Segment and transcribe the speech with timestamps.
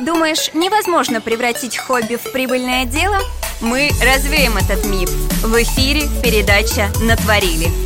[0.00, 3.18] Думаешь, невозможно превратить хобби в прибыльное дело?
[3.60, 5.08] Мы развеем этот миф.
[5.42, 7.83] В эфире передача «Натворили».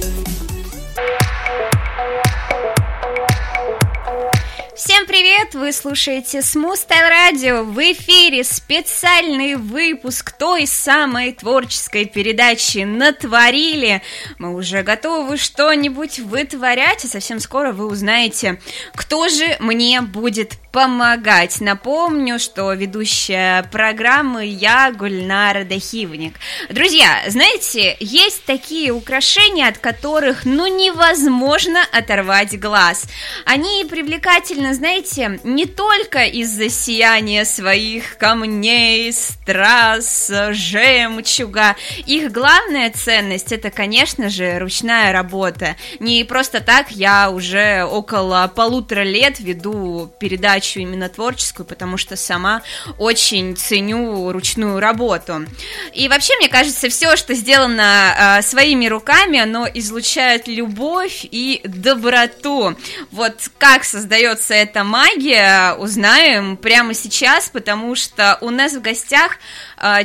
[5.18, 5.54] Привет!
[5.54, 7.64] Вы слушаете Smooth Style Radio.
[7.64, 14.00] В эфире специальный выпуск той самой творческой передачи «Натворили».
[14.38, 18.60] Мы уже готовы что-нибудь вытворять, и совсем скоро вы узнаете,
[18.94, 21.60] кто же мне будет помогать.
[21.60, 26.36] Напомню, что ведущая программы я, Гульнара Дахивник.
[26.70, 33.06] Друзья, знаете, есть такие украшения, от которых, ну, невозможно оторвать глаз.
[33.44, 41.76] Они привлекательны, знаете, не только из-за сияния своих камней, страз, жемчуга.
[42.06, 45.76] Их главная ценность это, конечно же, ручная работа.
[46.00, 52.62] Не просто так я уже около полутора лет веду передачу именно творческую, потому что сама
[52.98, 55.46] очень ценю ручную работу.
[55.94, 62.76] И вообще, мне кажется, все, что сделано э, своими руками, оно излучает любовь и доброту.
[63.10, 69.38] Вот как создается эта магия, узнаем прямо сейчас, потому что у нас в гостях э,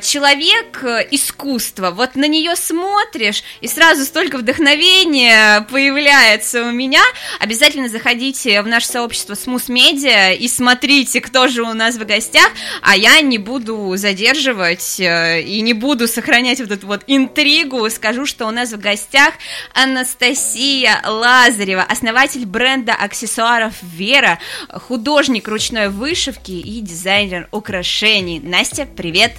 [0.02, 1.92] человек искусства.
[1.92, 7.02] Вот на нее смотришь, и сразу столько вдохновения появляется у меня.
[7.40, 12.52] Обязательно заходите в наше сообщество Смус Медиа и смотрите, кто же у нас в гостях,
[12.82, 18.26] а я не буду задерживать э, и не буду сохранять вот эту вот интригу, скажу,
[18.26, 19.34] что у нас в гостях
[19.74, 28.40] Анастасия Лазарева, основатель бренда аксессуаров Вера, художник ручной вышивки и дизайнер украшений.
[28.40, 29.34] Настя, привет!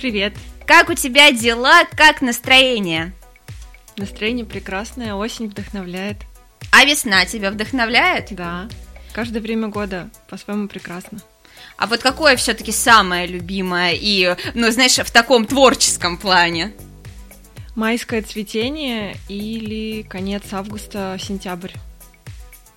[0.00, 0.32] Привет!
[0.64, 3.12] Как у тебя дела, как настроение?
[3.98, 6.16] Настроение прекрасное, осень вдохновляет.
[6.72, 8.28] А весна тебя вдохновляет?
[8.30, 8.66] Да.
[9.12, 11.18] Каждое время года по-своему прекрасно.
[11.76, 16.72] А вот какое все-таки самое любимое и, ну, знаешь, в таком творческом плане?
[17.76, 21.72] Майское цветение или конец августа, сентябрь.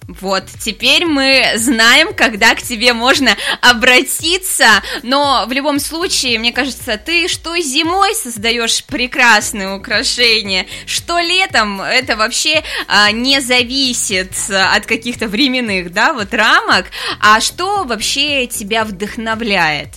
[0.08, 4.66] Вот, теперь мы знаем, когда к тебе можно обратиться,
[5.02, 12.18] но в любом случае, мне кажется, ты что зимой создаешь прекрасные украшения, что летом это
[12.18, 16.88] вообще а, не зависит от каких-то временных, да, вот рамок,
[17.22, 19.90] а что вообще тебя вдохновляет?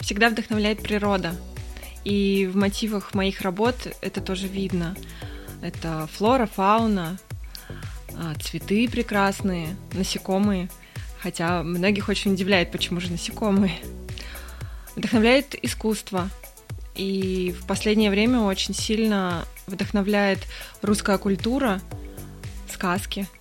[0.00, 1.36] Всегда вдохновляет природа,
[2.04, 4.96] и в мотивах моих работ это тоже видно.
[5.62, 7.18] Это флора, фауна,
[8.40, 10.68] цветы прекрасные, насекомые.
[11.20, 13.74] Хотя многих очень удивляет, почему же насекомые.
[14.96, 16.28] Вдохновляет искусство.
[16.94, 20.40] И в последнее время очень сильно вдохновляет
[20.82, 21.80] русская культура,
[22.68, 23.26] сказки–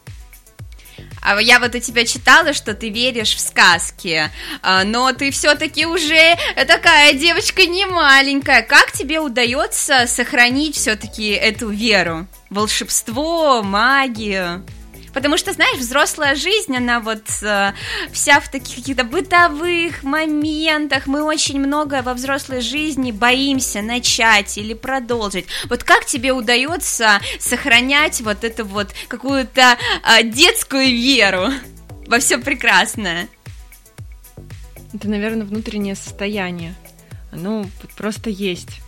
[1.21, 4.29] а я вот у тебя читала, что ты веришь в сказки,
[4.61, 6.37] а, но ты все-таки уже
[6.67, 8.61] такая девочка не маленькая.
[8.61, 12.27] Как тебе удается сохранить все-таки эту веру?
[12.49, 14.63] Волшебство, магию?
[15.13, 17.73] Потому что, знаешь, взрослая жизнь, она вот э,
[18.11, 21.07] вся в таких каких-то бытовых моментах.
[21.07, 25.45] Мы очень много во взрослой жизни боимся начать или продолжить.
[25.65, 31.49] Вот как тебе удается сохранять вот эту вот какую-то э, детскую веру
[32.07, 33.27] во все прекрасное?
[34.93, 36.75] Это, наверное, внутреннее состояние.
[37.31, 38.81] Оно просто есть.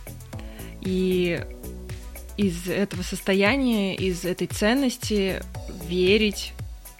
[0.80, 1.40] И
[2.42, 5.42] из этого состояния, из этой ценности
[5.86, 6.52] верить.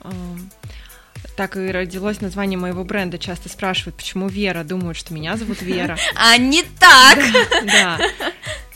[0.02, 0.50] Эм,
[1.36, 3.18] так и родилось название моего бренда.
[3.18, 4.64] Часто спрашивают, почему Вера.
[4.64, 5.98] Думают, что меня зовут Вера.
[6.14, 7.18] А не так!
[7.64, 7.98] Да.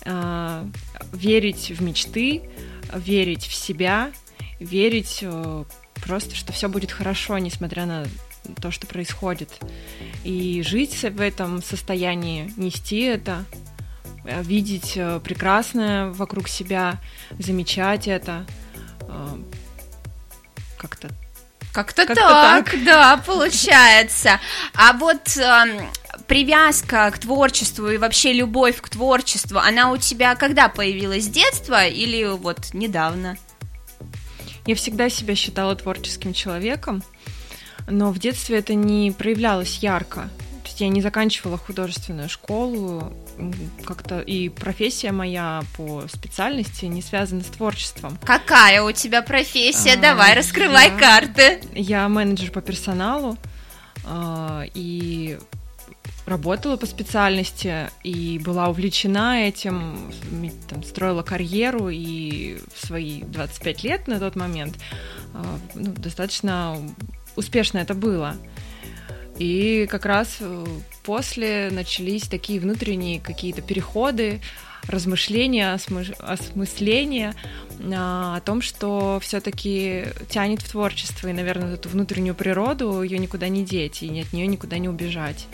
[0.04, 0.66] А,
[1.12, 2.42] верить в мечты,
[2.94, 4.10] верить в себя,
[4.60, 5.64] верить э,
[5.96, 8.06] просто, что все будет хорошо, несмотря на
[8.60, 9.50] то, что происходит.
[10.24, 13.44] И жить в этом состоянии, нести это,
[14.42, 16.98] видеть э, прекрасное вокруг себя,
[17.38, 18.46] замечать это.
[19.02, 19.36] Э,
[20.78, 21.08] как-то
[21.72, 24.40] как-то как так, так, да, получается.
[24.74, 25.88] А вот э,
[26.26, 31.24] привязка к творчеству и вообще любовь к творчеству, она у тебя когда появилась?
[31.24, 33.36] С детства или вот недавно?
[34.64, 37.02] Я всегда себя считала творческим человеком,
[37.88, 40.30] но в детстве это не проявлялось ярко
[40.76, 43.12] есть я не заканчивала художественную школу,
[43.84, 48.18] как-то и профессия моя по специальности не связана с творчеством.
[48.24, 49.94] Какая у тебя профессия?
[49.94, 51.60] А, Давай, раскрывай я, карты.
[51.74, 53.36] Я менеджер по персоналу
[54.04, 55.38] а, и
[56.26, 60.12] работала по специальности и была увлечена этим,
[60.68, 64.76] там, строила карьеру и в свои 25 лет на тот момент
[65.32, 66.78] а, ну, достаточно
[67.36, 68.36] успешно это было.
[69.38, 70.64] И как раз э,
[71.04, 74.40] после начались такие внутренние какие-то переходы,
[74.88, 75.76] размышления,
[76.18, 77.34] осмысления
[77.92, 83.48] а, о том, что все-таки тянет в творчество, и, наверное, эту внутреннюю природу ее никуда
[83.48, 85.48] не деть, и от нее никуда не убежать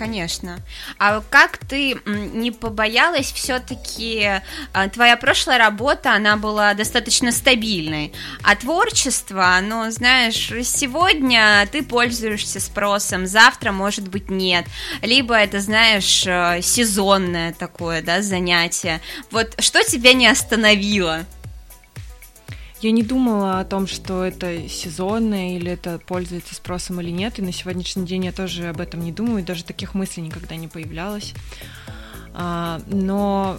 [0.00, 0.58] конечно.
[0.98, 4.40] А как ты не побоялась все-таки?
[4.72, 12.60] А, твоя прошлая работа, она была достаточно стабильной, а творчество, оно, знаешь, сегодня ты пользуешься
[12.60, 14.64] спросом, завтра, может быть, нет.
[15.02, 19.02] Либо это, знаешь, э, сезонное такое, да, занятие.
[19.30, 21.26] Вот что тебя не остановило?
[22.80, 27.42] Я не думала о том, что это сезонное или это пользуется спросом или нет, и
[27.42, 30.66] на сегодняшний день я тоже об этом не думаю, и даже таких мыслей никогда не
[30.66, 31.34] появлялось.
[32.32, 33.58] А, но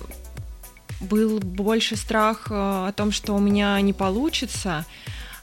[1.01, 4.85] был больше страх э, о том, что у меня не получится,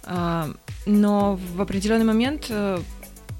[0.04, 0.50] а,
[0.86, 2.80] но в определенный момент э,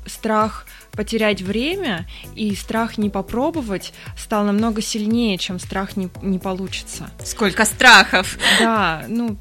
[0.07, 7.11] страх потерять время и страх не попробовать стал намного сильнее, чем страх не, не получится.
[7.25, 8.37] Сколько страхов!
[8.59, 9.37] Да, ну,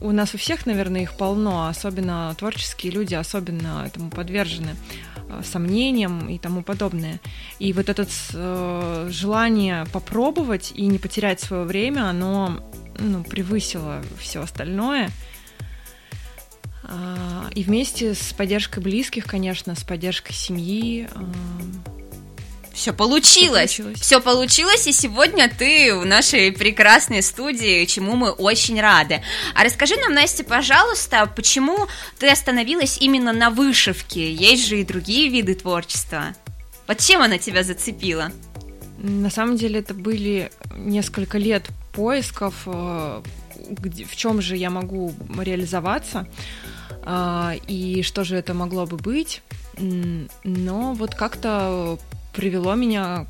[0.00, 4.74] у нас у всех, наверное, их полно, особенно творческие люди, особенно этому подвержены
[5.28, 7.20] э, сомнениям и тому подобное.
[7.58, 12.60] И вот это э, желание попробовать и не потерять свое время, оно
[12.98, 15.10] ну, превысило все остальное.
[16.84, 21.99] А, и вместе с поддержкой близких, конечно, с поддержкой семьи, э,
[22.72, 23.76] все получилось.
[23.76, 24.00] получилось.
[24.00, 29.22] Все получилось, и сегодня ты в нашей прекрасной студии, чему мы очень рады.
[29.54, 31.88] А расскажи нам, Настя, пожалуйста, почему
[32.18, 34.32] ты остановилась именно на вышивке?
[34.32, 36.34] Есть же и другие виды творчества.
[36.86, 38.32] Вот чем она тебя зацепила?
[38.98, 43.22] На самом деле это были несколько лет поисков, э,
[43.70, 46.26] где, в чем же я могу реализоваться
[47.04, 49.42] э, и что же это могло бы быть.
[49.78, 51.98] Но вот как-то
[52.32, 53.26] привело меня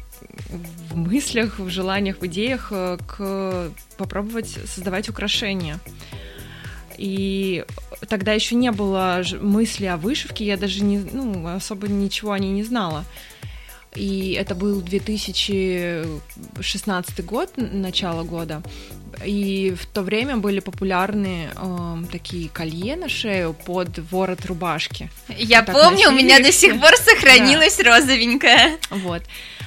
[0.91, 5.79] в мыслях, в желаниях, в идеях э, к попробовать создавать украшения.
[6.97, 7.65] И
[8.09, 12.51] тогда еще не было мысли о вышивке, я даже не, ну, особо ничего о ней
[12.51, 13.05] не знала.
[13.95, 18.63] И это был 2016 год, начало года.
[19.25, 25.11] И в то время были популярны э, такие колье на шею под ворот рубашки.
[25.29, 27.85] Я вот помню, у меня до сих пор сохранилась да.
[27.85, 28.79] розовенькая.
[28.91, 29.23] Вот.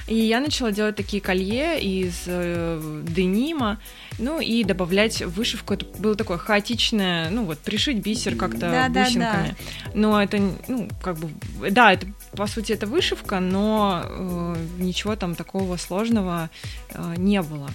[0.06, 3.80] И я начала делать такие колье из э, денима,
[4.18, 5.74] ну и добавлять вышивку.
[5.74, 9.48] Это было такое хаотичное, ну вот пришить бисер как-то да, бусинками.
[9.48, 9.90] Да, да.
[9.94, 11.30] Но это, ну как бы,
[11.70, 12.06] да, это
[12.36, 16.50] по сути это вышивка, но э, ничего там такого сложного
[16.90, 17.70] э, не было.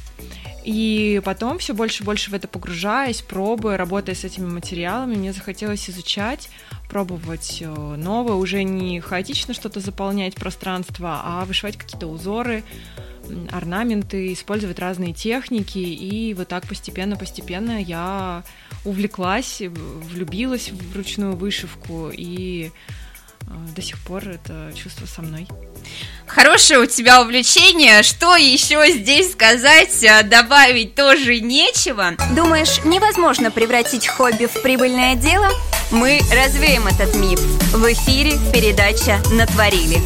[0.65, 5.33] И потом все больше и больше в это погружаясь, пробуя, работая с этими материалами, мне
[5.33, 6.49] захотелось изучать,
[6.89, 12.63] пробовать э, новое, уже не хаотично что-то заполнять пространство, а вышивать какие-то узоры,
[13.51, 18.43] орнаменты, использовать разные техники, и вот так постепенно-постепенно я
[18.85, 22.71] увлеклась, влюбилась в ручную вышивку, и
[23.75, 25.47] до сих пор это чувство со мной.
[26.27, 32.11] Хорошее у тебя увлечение, что еще здесь сказать, а, добавить тоже нечего.
[32.35, 35.49] Думаешь, невозможно превратить хобби в прибыльное дело?
[35.91, 37.39] Мы развеем этот миф.
[37.73, 39.99] В эфире передача «Натворили».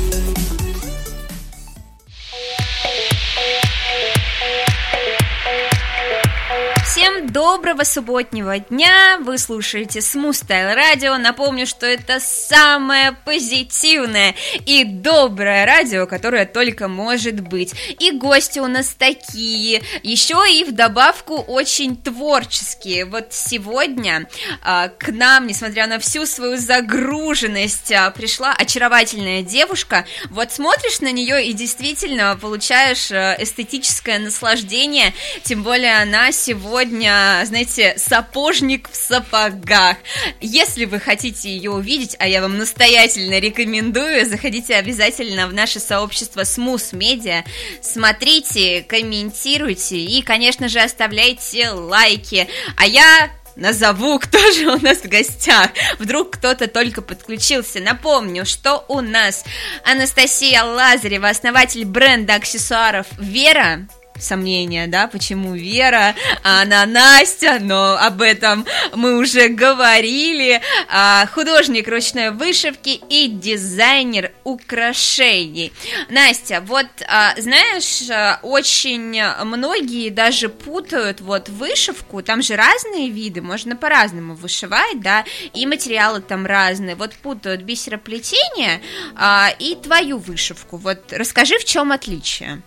[6.85, 9.17] Всем доброго субботнего дня!
[9.19, 11.17] Вы слушаете Smooth Style радио.
[11.17, 14.35] Напомню, что это самое позитивное
[14.67, 17.73] и доброе радио, которое только может быть.
[17.99, 23.05] И гости у нас такие, еще и в добавку очень творческие.
[23.05, 24.29] Вот сегодня
[24.61, 30.05] а, к нам, несмотря на всю свою загруженность, а, пришла очаровательная девушка.
[30.29, 37.45] Вот смотришь на нее и действительно получаешь а, эстетическое наслаждение, тем более она сегодня сегодня,
[37.45, 39.97] знаете, сапожник в сапогах.
[40.41, 46.41] Если вы хотите ее увидеть, а я вам настоятельно рекомендую, заходите обязательно в наше сообщество
[46.41, 47.43] Smooth Media,
[47.81, 52.47] смотрите, комментируйте и, конечно же, оставляйте лайки.
[52.77, 55.69] А я назову, кто же у нас в гостях.
[55.99, 57.79] Вдруг кто-то только подключился.
[57.79, 59.45] Напомню, что у нас
[59.85, 63.87] Анастасия Лазарева, основатель бренда аксессуаров Вера,
[64.23, 68.65] сомнения, да, почему Вера, а она Настя, но об этом
[68.95, 70.61] мы уже говорили.
[70.89, 75.71] А, художник ручной вышивки и дизайнер украшений.
[76.09, 83.41] Настя, вот а, знаешь, а, очень многие даже путают вот вышивку, там же разные виды,
[83.41, 86.95] можно по-разному вышивать, да, и материалы там разные.
[86.95, 88.81] Вот путают бисероплетение
[89.15, 90.77] а, и твою вышивку.
[90.77, 92.61] Вот расскажи, в чем отличие?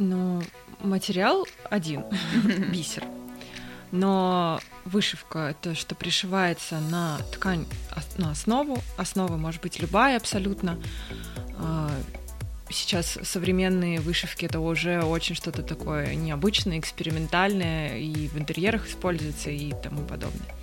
[0.00, 0.42] Ну,
[0.80, 2.04] материал один,
[2.72, 3.04] бисер.
[3.90, 7.66] Но вышивка это что пришивается на ткань,
[8.16, 8.78] на основу.
[8.96, 10.78] Основа может быть любая абсолютно.
[11.58, 11.90] А,
[12.70, 19.72] сейчас современные вышивки это уже очень что-то такое необычное, экспериментальное, и в интерьерах используется и
[19.82, 20.54] тому подобное.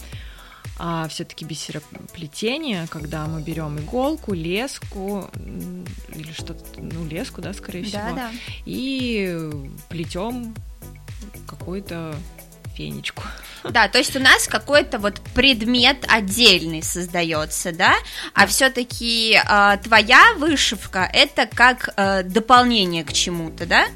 [0.77, 5.29] А все-таки бисероплетение, когда мы берем иголку, леску
[6.13, 8.31] или что-то, ну леску, да, скорее да, всего, да.
[8.65, 9.49] и
[9.89, 10.53] плетем
[11.47, 12.15] какую-то
[12.75, 13.23] фенечку.
[13.63, 17.95] Да, то есть у нас какой-то вот предмет отдельный создается, да,
[18.33, 23.87] а все-таки э, твоя вышивка это как э, дополнение к чему-то, да?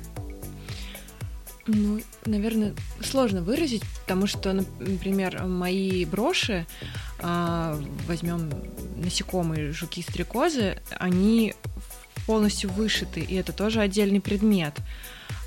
[1.71, 6.65] Ну, наверное, сложно выразить, потому что, например, мои броши,
[7.19, 8.49] э, возьмем
[8.95, 11.53] насекомые, жуки, стрекозы, они
[12.25, 14.73] полностью вышиты, и это тоже отдельный предмет.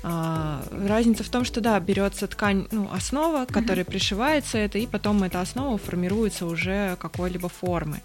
[0.05, 3.89] А, разница в том, что да, берется ткань, ну, основа, которая mm-hmm.
[3.89, 8.01] пришивается это, и потом эта основа формируется уже какой-либо формы.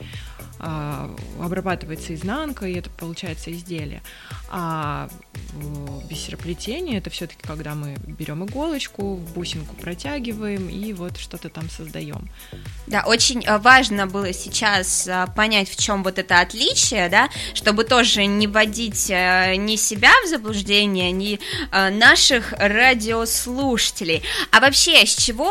[0.61, 4.03] А, обрабатывается изнанка, и это получается изделие.
[4.51, 5.09] А
[6.09, 12.29] бисероплетение это все-таки когда мы берем иголочку, бусинку протягиваем и вот что-то там создаем.
[12.87, 17.85] Да, очень э, важно было сейчас э, понять, в чем вот это отличие, да, чтобы
[17.85, 21.39] тоже не вводить э, ни себя в заблуждение, ни
[21.71, 24.23] наших радиослушателей.
[24.51, 25.51] А вообще, с чего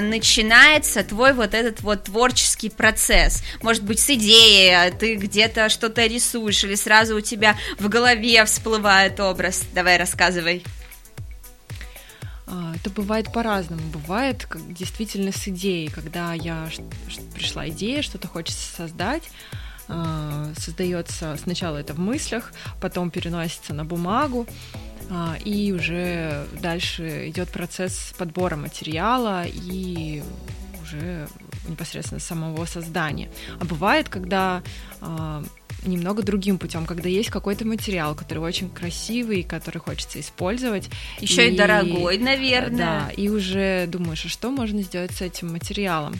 [0.00, 3.42] начинается твой вот этот вот творческий процесс?
[3.62, 8.37] Может быть, с идеи, а ты где-то что-то рисуешь, или сразу у тебя в голове
[8.44, 9.64] всплывает образ?
[9.74, 10.64] Давай рассказывай.
[12.46, 13.82] А, это бывает по-разному.
[13.92, 16.68] Бывает как действительно с идеей, когда я
[17.34, 19.24] пришла идея, что-то хочется создать,
[19.88, 24.46] а, создается сначала это в мыслях, потом переносится на бумагу,
[25.10, 30.22] а, и уже дальше идет процесс подбора материала и
[30.82, 31.28] уже
[31.68, 33.30] непосредственно самого создания.
[33.60, 34.62] А бывает, когда
[35.84, 40.88] немного другим путем, когда есть какой-то материал, который очень красивый, который хочется использовать.
[41.20, 42.78] Еще и, и дорогой, наверное.
[42.78, 46.14] Да, и уже думаешь, а что можно сделать с этим материалом?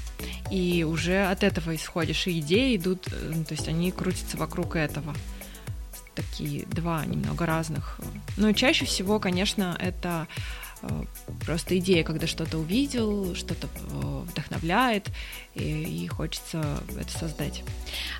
[0.50, 5.14] И уже от этого исходишь, и идеи идут, э, то есть они крутятся вокруг этого.
[6.14, 8.00] Такие два немного разных.
[8.36, 10.26] Но чаще всего, конечно, это
[11.44, 15.08] просто идея, когда что-то увидел, что-то э, вдохновляет,
[15.54, 16.62] и, и хочется
[16.98, 17.62] это создать.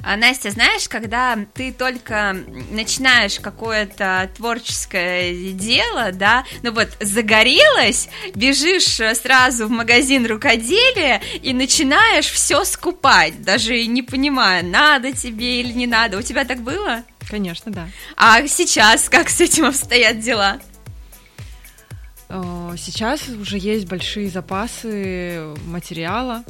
[0.02, 2.36] А, Настя, знаешь, когда ты только
[2.70, 12.26] начинаешь какое-то творческое дело, да, ну вот загорелась, бежишь сразу в магазин рукоделия и начинаешь
[12.26, 16.18] все скупать, даже не понимая, надо тебе или не надо.
[16.18, 17.04] У тебя так было?
[17.28, 17.88] Конечно, да.
[18.16, 20.60] А сейчас как с этим обстоят дела?
[22.28, 26.44] Э, сейчас уже есть большие запасы материала,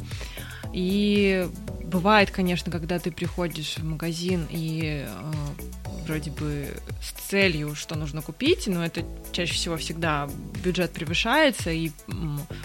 [0.73, 1.47] и
[1.83, 5.31] бывает, конечно, когда ты приходишь в магазин и э,
[6.05, 6.67] вроде бы
[7.01, 10.29] с целью, что нужно купить, но это чаще всего всегда
[10.63, 11.91] бюджет превышается, и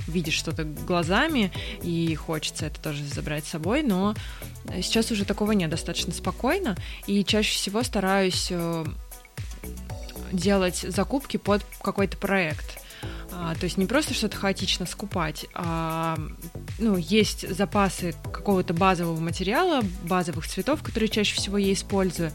[0.09, 1.53] видишь что-то глазами,
[1.83, 4.15] и хочется это тоже забрать с собой, но
[4.83, 8.85] сейчас уже такого нет, достаточно спокойно, и чаще всего стараюсь э,
[10.33, 12.84] делать закупки под какой-то проект.
[13.37, 16.17] А, то есть не просто что-то хаотично скупать, а
[16.79, 22.31] ну, есть запасы какого-то базового материала, базовых цветов, которые чаще всего я использую.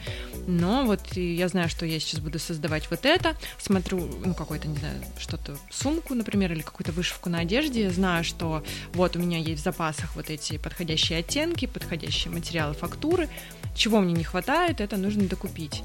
[0.45, 4.77] Но вот я знаю, что я сейчас буду создавать вот это, смотрю, ну, какой-то, не
[4.77, 8.63] знаю, что-то, сумку, например, или какую-то вышивку на одежде, знаю, что
[8.93, 13.29] вот у меня есть в запасах вот эти подходящие оттенки, подходящие материалы, фактуры.
[13.73, 15.81] Чего мне не хватает, это нужно докупить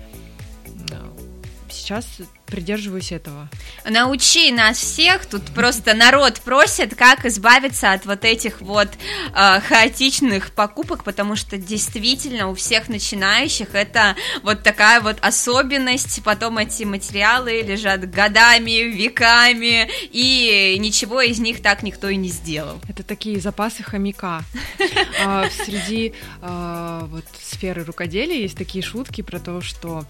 [1.74, 2.06] сейчас
[2.46, 3.48] придерживаюсь этого.
[3.88, 10.52] Научи нас всех, тут просто народ просит, как избавиться от вот этих вот э, хаотичных
[10.52, 17.62] покупок, потому что действительно у всех начинающих это вот такая вот особенность, потом эти материалы
[17.62, 22.80] лежат годами, веками, и ничего из них так никто и не сделал.
[22.88, 24.42] Это такие запасы хомяка.
[25.24, 30.04] А, среди а, вот сферы рукоделия есть такие шутки про то, что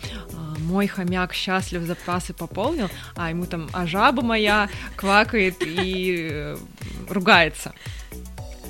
[0.58, 1.82] мой хомяк счастлив,
[2.24, 6.56] запасы пополнил, а ему там, а жаба моя квакает и э,
[7.08, 7.72] ругается.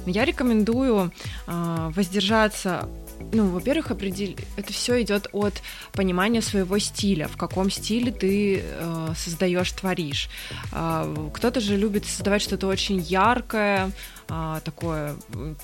[0.07, 1.13] Я рекомендую
[1.47, 2.89] э, воздержаться
[3.33, 4.37] ну, во-первых, определ...
[4.57, 10.29] это все идет от понимания своего стиля, в каком стиле ты э, создаешь, творишь.
[10.73, 13.93] Э, кто-то же любит создавать что-то очень яркое,
[14.29, 15.15] э, такое,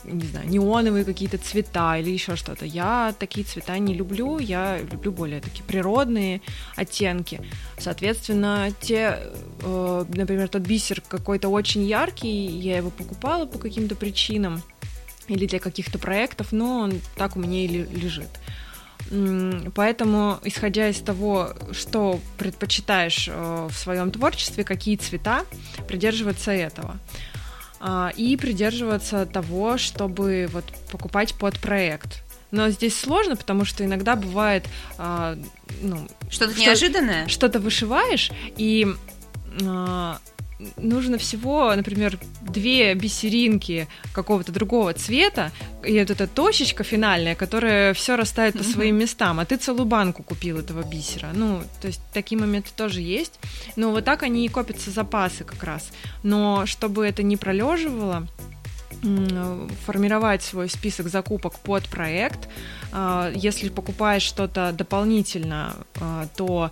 [0.05, 2.64] не знаю, неоновые какие-то цвета или еще что-то.
[2.64, 6.40] Я такие цвета не люблю, я люблю более такие природные
[6.76, 7.40] оттенки.
[7.79, 9.19] Соответственно, те,
[9.62, 14.62] э, например, тот бисер какой-то очень яркий, я его покупала по каким-то причинам
[15.29, 18.29] или для каких-то проектов, но он так у меня и лежит.
[19.75, 25.45] Поэтому, исходя из того, что предпочитаешь э, в своем творчестве, какие цвета,
[25.88, 26.97] придерживаться этого.
[27.82, 32.22] А, и придерживаться того, чтобы вот покупать под проект.
[32.50, 34.66] Но здесь сложно, потому что иногда бывает
[34.99, 35.38] а,
[35.80, 37.26] ну, что-то что, неожиданное.
[37.28, 38.87] Что-то вышиваешь, и
[39.64, 40.18] а,
[40.76, 45.50] нужно всего, например, две бисеринки какого-то другого цвета,
[45.85, 50.23] и вот эта точечка финальная, которая все расставит по своим местам, а ты целую банку
[50.23, 51.31] купил этого бисера.
[51.35, 53.38] Ну, то есть такие моменты тоже есть.
[53.76, 55.90] Но вот так они и копятся запасы как раз.
[56.23, 58.26] Но чтобы это не пролеживало,
[59.87, 62.49] формировать свой список закупок под проект.
[62.93, 66.71] А, если покупаешь что-то дополнительно, а, то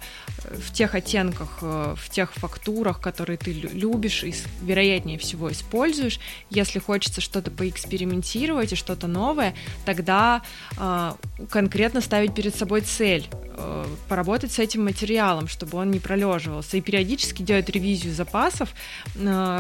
[0.51, 6.21] в тех оттенках, э, в тех фактурах, которые ты любишь и, вероятнее всего, используешь.
[6.51, 10.43] Если хочется что-то поэкспериментировать и что-то новое, тогда
[10.77, 11.17] а,
[11.51, 16.81] конкретно ставить перед собой цель э, поработать с этим материалом, чтобы он не пролеживался, и
[16.81, 18.75] периодически делать ревизию запасов,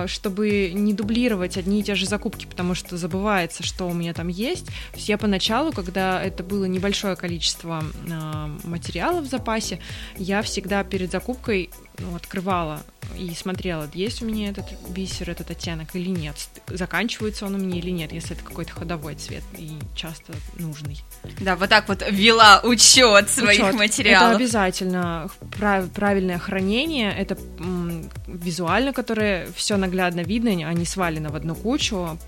[0.07, 4.29] чтобы не дублировать одни и те же закупки, потому что забывается, что у меня там
[4.29, 4.67] есть.
[4.67, 9.81] То есть я поначалу, когда это было небольшое количество э, материала в запасе,
[10.17, 12.83] я всегда перед закупкой ну, открывала
[13.17, 16.37] и смотрела, есть у меня этот бисер, этот оттенок или нет,
[16.69, 21.01] заканчивается он у меня или нет, если это какой-то ходовой цвет и часто нужный.
[21.41, 23.75] Да, вот так вот вела учет своих учет.
[23.75, 24.29] материалов.
[24.35, 31.31] Это обязательно прав- правильное хранение, это м, визуально, которое все наглядно видно, а не свалено
[31.31, 32.19] в одну кучу,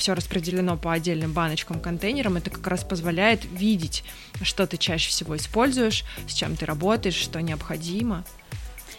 [0.00, 4.02] все распределено по отдельным баночкам, контейнерам, это как раз позволяет видеть,
[4.42, 8.24] что ты чаще всего используешь, с чем ты работаешь, что необходимо.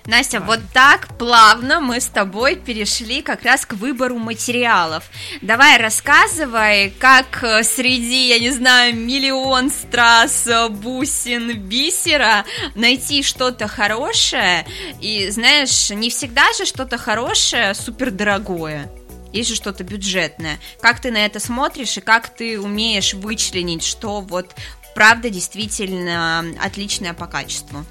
[0.05, 0.57] Настя, Давай.
[0.57, 5.03] вот так плавно мы с тобой перешли как раз к выбору материалов.
[5.41, 13.67] Давай рассказывай, как э, среди, я не знаю, миллион страз, э, бусин, бисера найти что-то
[13.67, 14.65] хорошее.
[15.01, 18.89] И знаешь, не всегда же что-то хорошее супер дорогое
[19.33, 20.59] есть же что-то бюджетное.
[20.81, 24.55] Как ты на это смотришь и как ты умеешь вычленить, что вот
[24.95, 27.85] правда действительно отличное по качеству?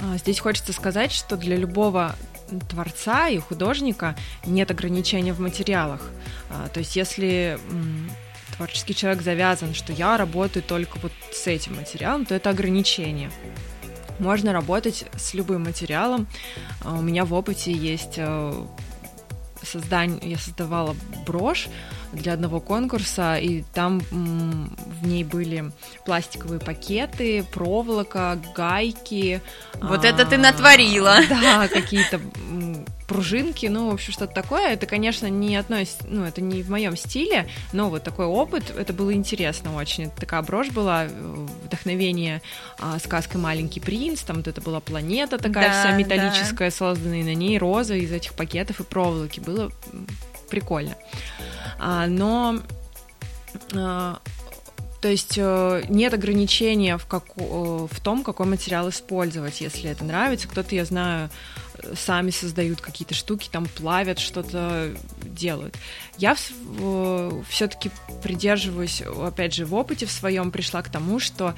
[0.00, 2.16] А, здесь хочется сказать, что для любого
[2.68, 6.10] творца и художника нет ограничения в материалах.
[6.50, 7.58] А, то есть если
[8.56, 13.30] творческий человек завязан, что я работаю только вот с этим материалом, то это ограничение.
[14.18, 16.26] Можно работать с любым материалом.
[16.84, 18.18] А, у меня в опыте есть
[19.66, 20.94] создание, я создавала
[21.26, 21.68] брошь
[22.12, 25.72] для одного конкурса, и там в ней были
[26.04, 29.40] пластиковые пакеты, проволока, гайки.
[29.80, 31.18] Вот а, это ты натворила.
[31.28, 32.20] Да, какие-то
[33.12, 34.72] пружинки, ну, в общем, что-то такое.
[34.72, 38.92] Это, конечно, не относится, ну, это не в моем стиле, но вот такой опыт, это
[38.92, 40.04] было интересно очень.
[40.04, 42.40] Это такая брошь была, э, вдохновение
[42.78, 46.76] а, сказкой «Маленький принц», там вот это была планета такая да, вся металлическая, да.
[46.76, 49.40] созданная на ней роза из этих пакетов и проволоки.
[49.40, 49.70] Было
[50.48, 50.96] прикольно.
[51.78, 52.58] А, но
[53.74, 54.20] а,
[55.02, 57.42] то есть э, нет ограничения в, как, э,
[57.90, 60.46] в том, какой материал использовать, если это нравится.
[60.46, 61.28] Кто-то, я знаю,
[61.96, 65.76] сами создают какие-то штуки, там плавят, что-то делают.
[66.18, 67.90] Я все-таки
[68.22, 71.56] придерживаюсь, опять же, в опыте в своем пришла к тому, что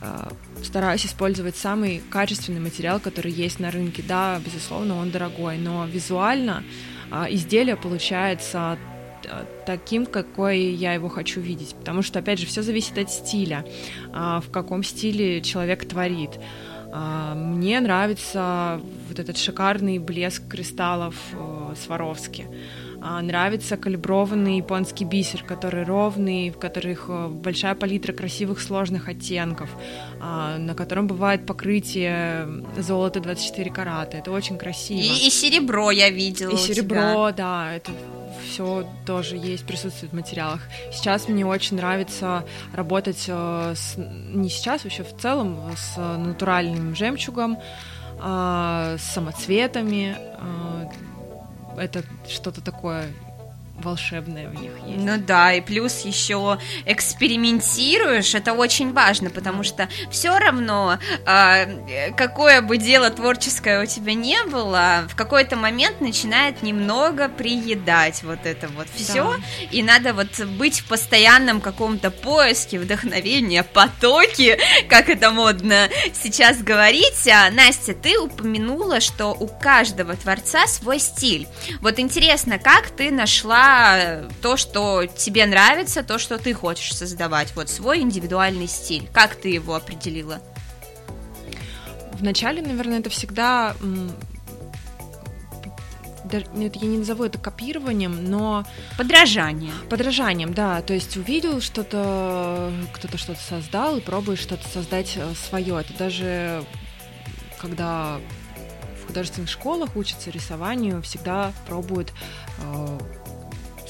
[0.00, 0.30] э,
[0.64, 4.02] стараюсь использовать самый качественный материал, который есть на рынке.
[4.02, 6.64] Да, безусловно, он дорогой, но визуально
[7.10, 8.78] э, изделие получается
[9.66, 11.74] таким, какой я его хочу видеть.
[11.74, 13.64] Потому что, опять же, все зависит от стиля,
[14.12, 16.30] а, в каком стиле человек творит.
[16.92, 22.46] А, мне нравится вот этот шикарный блеск кристаллов э, Сваровски.
[23.02, 29.70] А, нравится калиброванный японский бисер, который ровный, в которых э, большая палитра красивых сложных оттенков,
[30.20, 34.16] на котором бывает покрытие золота 24 карата.
[34.16, 34.98] Это очень красиво.
[34.98, 36.50] И, и серебро я видела.
[36.50, 37.92] И серебро, да, это
[38.44, 40.60] все тоже есть, присутствует в материалах.
[40.92, 47.58] Сейчас мне очень нравится работать э, с, не сейчас, вообще в целом, с натуральным жемчугом,
[48.18, 50.16] э, с самоцветами,
[51.76, 53.06] это что-то такое
[53.80, 55.04] волшебное в них есть.
[55.04, 62.60] Ну да, и плюс еще экспериментируешь, это очень важно, потому что все равно, э, какое
[62.62, 68.68] бы дело творческое у тебя не было, в какой-то момент начинает немного приедать вот это
[68.68, 69.66] вот все, да.
[69.70, 77.28] и надо вот быть в постоянном каком-то поиске, вдохновения, потоке, как это модно сейчас говорить.
[77.28, 81.48] А, Настя, ты упомянула, что у каждого творца свой стиль.
[81.80, 83.69] Вот интересно, как ты нашла
[84.42, 89.08] то, что тебе нравится, то, что ты хочешь создавать, вот свой индивидуальный стиль.
[89.12, 90.40] Как ты его определила?
[92.12, 93.74] Вначале, наверное, это всегда
[96.54, 98.64] нет, я не назову это копированием, но...
[98.96, 99.72] Подражание.
[99.88, 100.80] Подражанием, да.
[100.82, 105.80] То есть увидел что-то, кто-то что-то создал и пробуешь что-то создать э, свое.
[105.80, 106.64] Это даже
[107.58, 108.18] когда
[109.02, 112.12] в художественных школах учатся рисованию, всегда пробуют
[112.58, 112.98] э,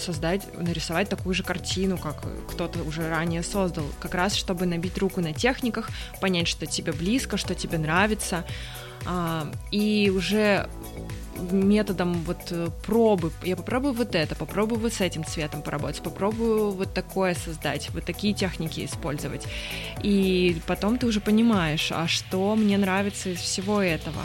[0.01, 5.21] создать, нарисовать такую же картину, как кто-то уже ранее создал, как раз чтобы набить руку
[5.21, 8.45] на техниках, понять, что тебе близко, что тебе нравится,
[9.07, 10.69] а, и уже
[11.51, 16.71] методом вот э, пробы, я попробую вот это, попробую вот с этим цветом поработать, попробую
[16.73, 19.47] вот такое создать, вот такие техники использовать.
[20.03, 24.21] И потом ты уже понимаешь, а что мне нравится из всего этого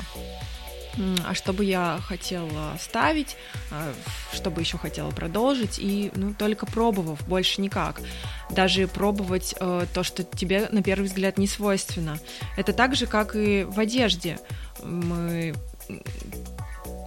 [1.28, 3.36] а что бы я хотела ставить,
[3.72, 3.94] а,
[4.34, 8.02] что бы еще хотела продолжить, и ну, только пробовав, больше никак.
[8.50, 12.20] Даже пробовать э, то, что тебе на первый взгляд не свойственно.
[12.58, 14.40] Это так же, как и в одежде.
[14.84, 15.54] Мы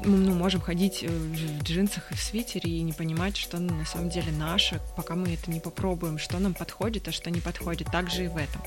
[0.05, 4.11] ну, можем ходить э, в джинсах и в свитере и не понимать, что на самом
[4.11, 7.88] деле наше, пока мы это не попробуем, что нам подходит, а что не подходит.
[7.90, 8.62] Так же и в этом.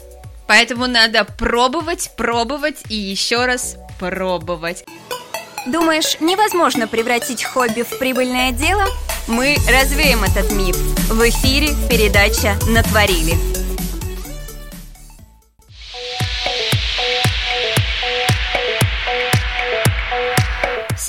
[0.48, 4.84] Поэтому надо пробовать, пробовать и еще раз пробовать.
[5.68, 8.86] Думаешь, невозможно превратить хобби в прибыльное дело?
[9.28, 10.76] Мы развеем этот миф.
[11.08, 13.51] В эфире передача «Натворили».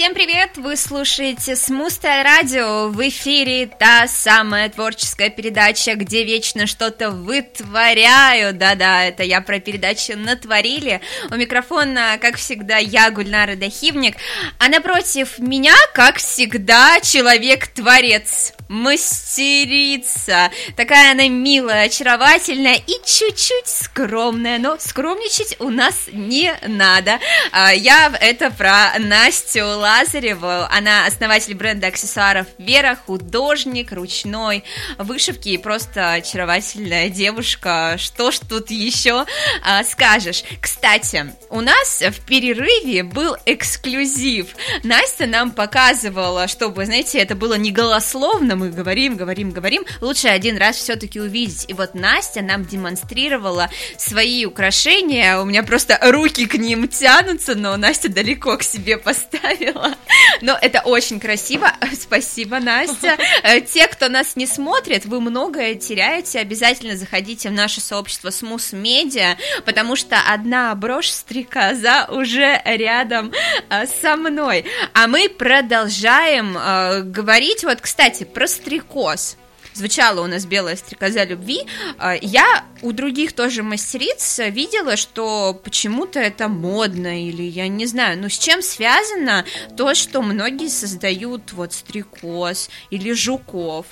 [0.03, 0.57] Всем привет!
[0.57, 2.89] Вы слушаете Смустая радио.
[2.89, 8.53] В эфире та самая творческая передача, где вечно что-то вытворяю.
[8.53, 11.01] Да-да, это я про передачу «Натворили».
[11.31, 14.17] У микрофона, как всегда, я, Гульнара Дахивник.
[14.59, 20.51] А напротив меня, как всегда, человек-творец мастерица.
[20.77, 27.19] Такая она милая, очаровательная и чуть-чуть скромная, но скромничать у нас не надо.
[27.53, 30.67] А, я это про Настю Лазареву.
[30.71, 34.65] Она основатель бренда аксессуаров Вера, художник, ручной
[34.99, 37.97] вышивки и просто очаровательная девушка.
[37.99, 39.27] Что ж тут еще
[39.63, 40.45] а, скажешь?
[40.63, 44.47] Кстати, у нас в перерыве был эксклюзив.
[44.83, 50.57] Настя нам показывала, чтобы, знаете, это было не голословно, мы говорим, говорим, говорим, лучше один
[50.57, 51.65] раз все-таки увидеть.
[51.67, 57.77] И вот Настя нам демонстрировала свои украшения, у меня просто руки к ним тянутся, но
[57.77, 59.97] Настя далеко к себе поставила.
[60.43, 63.19] Но это очень красиво, спасибо, Настя.
[63.43, 68.73] Э, те, кто нас не смотрит, вы многое теряете, обязательно заходите в наше сообщество Смус
[68.73, 73.33] Медиа, потому что одна брошь стрекоза уже рядом
[73.71, 74.67] э, со мной.
[74.93, 79.37] А мы продолжаем э, говорить, вот, кстати, про стрекоз
[79.75, 81.63] звучала у нас белая стрекоза любви,
[81.99, 88.19] а, я у других тоже мастериц видела, что почему-то это модно, или я не знаю,
[88.19, 89.45] ну с чем связано
[89.77, 93.87] то, что многие создают вот стрекоз или жуков.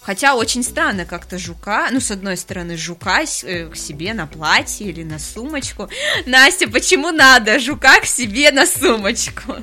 [0.00, 4.86] Хотя очень странно как-то жука, ну, с одной стороны, жука э, к себе на платье
[4.86, 5.88] или на сумочку.
[6.26, 9.56] Настя, почему надо жука к себе на сумочку?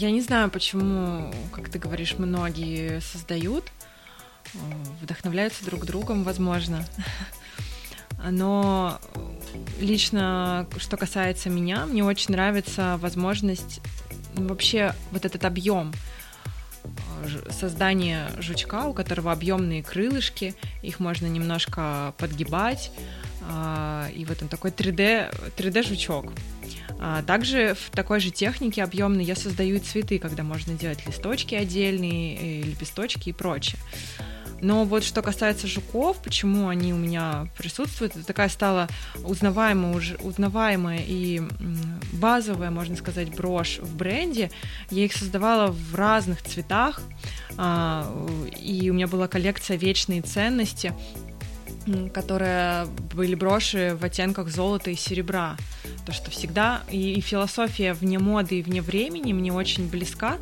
[0.00, 3.64] Я не знаю, почему, как ты говоришь, многие создают,
[4.54, 4.58] э,
[5.02, 6.86] вдохновляются друг другом, возможно.
[8.30, 9.00] Но
[9.80, 13.80] лично, что касается меня, мне очень нравится возможность,
[14.36, 15.92] ну, вообще вот этот объем
[17.50, 22.92] создание жучка, у которого объемные крылышки, их можно немножко подгибать,
[23.50, 26.32] а, и вот он такой 3D, 3D жучок.
[27.00, 32.62] А, также в такой же технике объемной я создаю цветы, когда можно делать листочки отдельные,
[32.62, 33.78] лепесточки и прочее.
[34.60, 38.88] Но вот что касается жуков, почему они у меня присутствуют, это такая стала
[39.22, 41.42] узнаваемая, уже, узнаваемая и
[42.14, 44.50] базовая, можно сказать, брошь в бренде.
[44.90, 47.00] Я их создавала в разных цветах,
[47.56, 48.12] а,
[48.60, 50.92] и у меня была коллекция «Вечные ценности»,
[52.12, 55.56] которые были броши в оттенках золота и серебра.
[56.08, 60.38] То, что всегда и, философия вне моды и вне времени мне очень близка.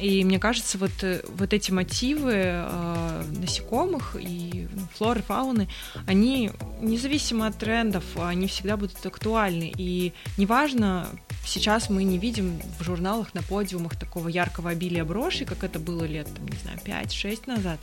[0.00, 5.68] И мне кажется, вот, э, вот эти мотивы э, насекомых и ну, флоры, фауны,
[6.06, 9.72] они независимо от трендов, они всегда будут актуальны.
[9.76, 11.08] И неважно,
[11.44, 16.04] сейчас мы не видим в журналах на подиумах такого яркого обилия брошей, как это было
[16.04, 17.80] лет, там, не знаю, 5-6 назад.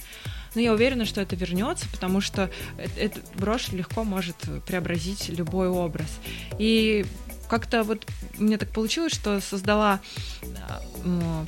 [0.55, 6.09] Но я уверена, что это вернется, потому что эта брошь легко может преобразить любой образ.
[6.57, 7.05] И
[7.47, 8.05] как-то вот
[8.37, 9.99] мне так получилось, что создала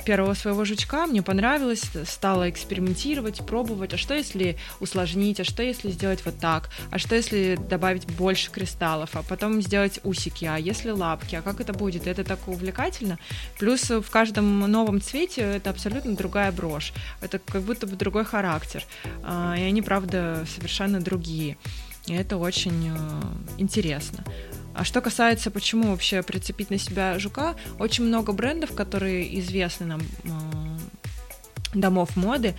[0.04, 5.90] первого своего жучка, мне понравилось, стала экспериментировать, пробовать, а что если усложнить, а что если
[5.90, 10.90] сделать вот так, а что если добавить больше кристаллов, а потом сделать усики, а если
[10.90, 13.18] лапки, а как это будет, это так увлекательно.
[13.58, 18.84] Плюс в каждом новом цвете это абсолютно другая брошь, это как будто бы другой характер,
[19.22, 21.56] а, и они, правда, совершенно другие.
[22.06, 23.22] И это очень э,
[23.58, 24.24] интересно.
[24.74, 30.00] А что касается, почему вообще прицепить на себя жука, очень много брендов, которые известны нам
[30.00, 32.54] э, домов моды,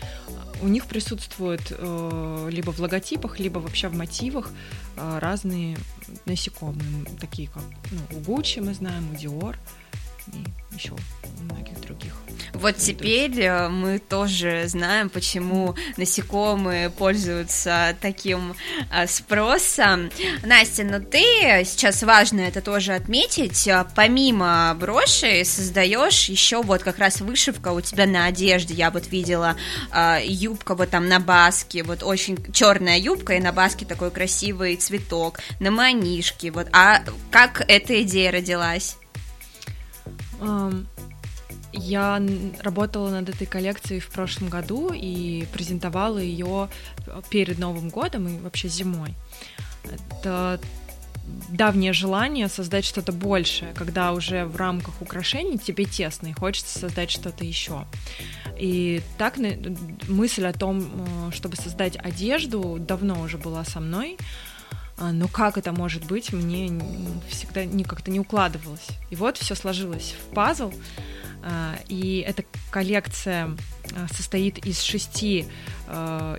[0.61, 4.49] у них присутствуют э, либо в логотипах, либо вообще в мотивах
[4.95, 5.77] э, разные
[6.25, 9.55] насекомые, такие как ну, у Gucci мы знаем, у Dior
[10.27, 10.93] и еще
[11.41, 12.13] многих других.
[12.53, 18.53] Вот теперь э, мы тоже знаем, почему насекомые пользуются таким
[18.91, 20.11] э, спросом.
[20.43, 21.21] Настя, но ну ты
[21.65, 27.81] сейчас важно это тоже отметить, э, помимо броши создаешь еще вот как раз вышивка у
[27.81, 28.73] тебя на одежде.
[28.73, 29.55] Я вот видела
[30.23, 35.39] юбка вот там на баске, вот очень черная юбка и на баске такой красивый цветок,
[35.59, 36.51] на манишке.
[36.51, 38.97] Вот, а как эта идея родилась?
[41.73, 42.21] Я
[42.59, 46.69] работала над этой коллекцией в прошлом году и презентовала ее
[47.29, 49.15] перед Новым годом и вообще зимой.
[49.83, 50.59] Это
[51.49, 57.11] давнее желание создать что-то большее, когда уже в рамках украшений тебе тесно и хочется создать
[57.11, 57.85] что-то еще.
[58.57, 59.37] И так
[60.07, 64.17] мысль о том, э, чтобы создать одежду, давно уже была со мной.
[65.01, 66.79] А, но как это может быть, мне
[67.27, 68.87] всегда не как-то не укладывалось.
[69.09, 70.71] И вот все сложилось в пазл.
[71.43, 73.57] А, и эта коллекция
[73.95, 75.47] а, состоит из шести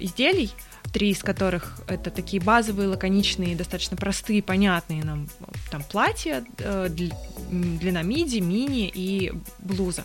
[0.01, 0.51] изделий,
[0.92, 5.29] три из которых это такие базовые, лаконичные, достаточно простые, понятные нам
[5.70, 10.05] там платья, длина миди, мини и блуза.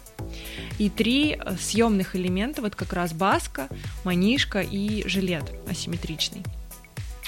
[0.80, 3.70] И три съемных элемента, вот как раз баска,
[4.04, 6.44] манишка и жилет асимметричный.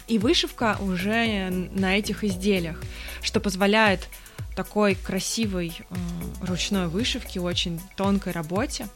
[0.10, 2.82] И вышивка уже на этих изделиях,
[3.22, 4.10] что позволяет
[4.56, 5.96] такой красивой э,
[6.42, 8.88] ручной вышивке, очень тонкой работе.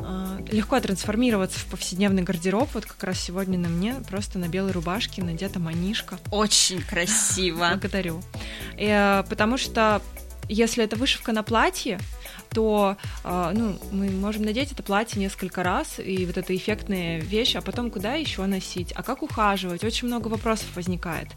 [0.00, 2.70] Э, легко трансформироваться в повседневный гардероб.
[2.72, 6.18] Вот как раз сегодня на мне просто на белой рубашке надета манишка.
[6.30, 7.68] Очень красиво.
[7.70, 8.22] Благодарю.
[8.76, 10.00] Э, потому что
[10.48, 11.98] если это вышивка на платье,
[12.50, 17.56] то э, ну, мы можем надеть это платье несколько раз, и вот эта эффектная вещь,
[17.56, 21.28] а потом куда еще носить, а как ухаживать, очень много вопросов возникает.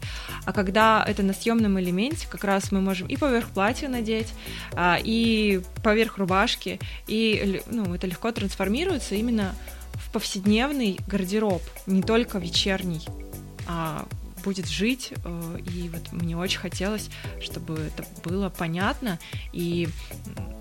[0.44, 4.32] А когда это на съемном элементе, как раз мы можем и поверх платья надеть,
[4.72, 9.54] э, и поверх рубашки, и ну, это легко трансформируется именно
[9.94, 13.06] в повседневный гардероб, не только вечерний,
[13.66, 14.06] а
[14.42, 17.08] будет жить, э, и вот мне очень хотелось,
[17.40, 19.18] чтобы это было понятно,
[19.52, 19.88] и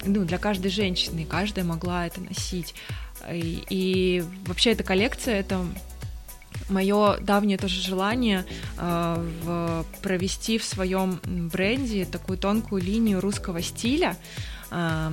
[0.06, 2.74] ну, для каждой женщины, каждая могла это носить.
[3.32, 5.65] И, и вообще эта коллекция, это
[6.70, 8.46] мое давнее тоже желание
[8.78, 14.17] э, в, провести в своем бренде такую тонкую линию русского стиля.
[14.72, 15.12] Э,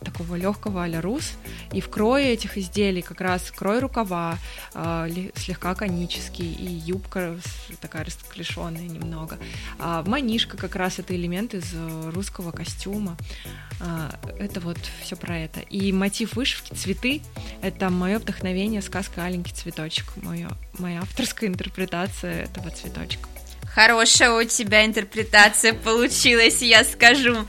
[0.00, 1.32] такого легкого а рус,
[1.72, 4.38] и в крое этих изделий как раз крой рукава
[4.74, 7.36] э, слегка конический, и юбка
[7.80, 9.38] такая расклешенная немного.
[9.78, 13.16] А манишка как раз это элемент из э, русского костюма.
[13.80, 15.60] Э, это вот все про это.
[15.60, 17.22] И мотив вышивки цветы
[17.62, 23.31] это мое вдохновение сказка Аленький цветочек, моя, моя авторская интерпретация этого цветочка.
[23.74, 27.46] Хорошая у тебя интерпретация получилась, я скажу.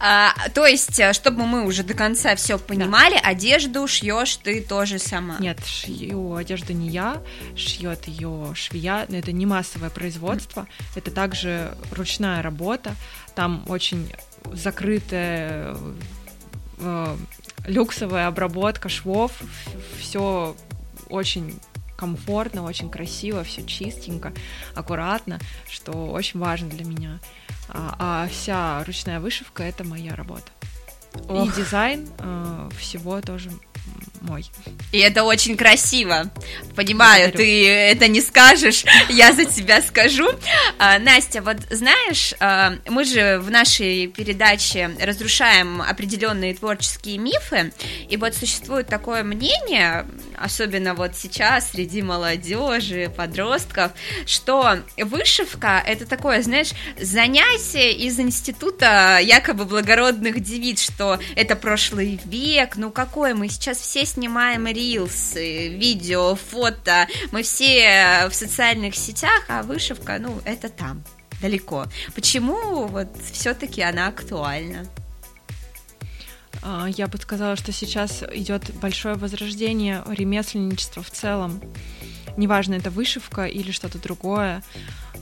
[0.00, 3.28] А, то есть, э, чтобы мы уже до конца все понимали, да.
[3.28, 5.36] одежду шьешь ты тоже сама?
[5.38, 7.22] Нет, шью одежду не я,
[7.56, 10.84] шьет ее швея, но это не массовое производство, mm.
[10.96, 12.94] это также ручная работа,
[13.34, 14.10] там очень
[14.52, 15.76] закрытая
[16.78, 17.16] э,
[17.66, 19.32] люксовая обработка швов,
[20.00, 20.56] все
[21.10, 21.60] очень
[21.96, 24.32] комфортно, очень красиво, все чистенько,
[24.74, 27.18] аккуратно, что очень важно для меня.
[27.68, 30.50] А, а вся ручная вышивка это моя работа.
[31.28, 31.48] Ох.
[31.48, 33.50] И дизайн э, всего тоже
[34.26, 34.44] мой.
[34.92, 36.30] И это очень красиво.
[36.74, 37.44] Понимаю, Благодарю.
[37.44, 40.28] ты это не скажешь, я за тебя скажу.
[40.78, 47.72] А, Настя, вот знаешь, а, мы же в нашей передаче разрушаем определенные творческие мифы,
[48.08, 53.92] и вот существует такое мнение, особенно вот сейчас среди молодежи, подростков,
[54.26, 62.76] что вышивка это такое, знаешь, занятие из института якобы благородных девиц, что это прошлый век,
[62.76, 69.62] ну какой мы сейчас все снимаем рилсы, видео, фото, мы все в социальных сетях, а
[69.62, 71.04] вышивка, ну, это там,
[71.40, 71.86] далеко.
[72.14, 74.86] Почему вот все-таки она актуальна?
[76.62, 81.62] А, я бы сказала, что сейчас идет большое возрождение ремесленничества в целом.
[82.36, 84.62] Неважно, это вышивка или что-то другое.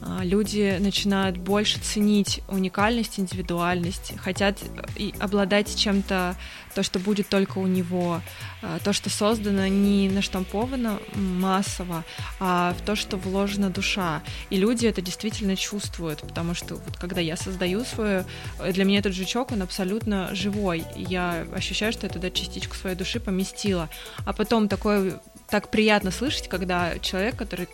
[0.02, 4.58] А, люди начинают больше ценить уникальность, индивидуальность, хотят
[4.96, 6.36] и обладать чем-то,
[6.74, 8.20] то, что будет только у него,
[8.62, 12.04] а, то, что создано не наштамповано массово,
[12.40, 14.22] а в то, что вложена душа.
[14.50, 18.24] И люди это действительно чувствуют, потому что вот когда я создаю свою,
[18.72, 20.84] для меня этот жучок, он абсолютно живой.
[20.96, 23.88] Я ощущаю, что я туда частичку своей души поместила.
[24.26, 25.14] А потом такой
[25.54, 27.68] так приятно слышать, когда человек, который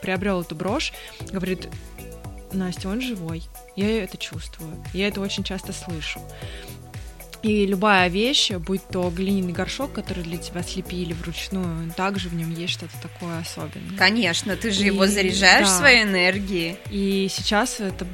[0.00, 0.92] приобрел эту брошь,
[1.32, 1.68] говорит,
[2.52, 3.42] Настя, он живой.
[3.74, 4.80] Я это чувствую.
[4.92, 6.20] Я это очень часто слышу.
[7.42, 12.52] И любая вещь, будь то глиняный горшок, который для тебя слепили вручную, также в нем
[12.52, 13.98] есть что-то такое особенное.
[13.98, 15.76] Конечно, ты же и, его заряжаешь да.
[15.76, 16.76] своей энергией.
[16.92, 18.06] И сейчас это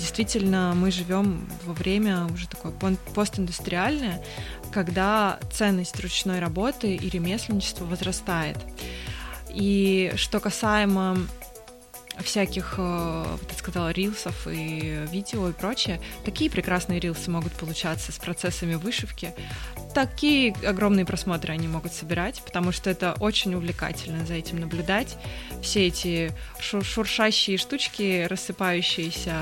[0.00, 2.72] действительно мы живем во время уже такое
[3.14, 4.24] постиндустриальное,
[4.72, 8.56] когда ценность ручной работы и ремесленничества возрастает.
[9.50, 11.18] И что касаемо
[12.18, 18.18] всяких, э, ты сказала, рилсов и видео и прочее, такие прекрасные рилсы могут получаться с
[18.18, 19.34] процессами вышивки.
[19.94, 25.16] Такие огромные просмотры они могут собирать, потому что это очень увлекательно за этим наблюдать.
[25.62, 29.34] Все эти шуршащие штучки, рассыпающиеся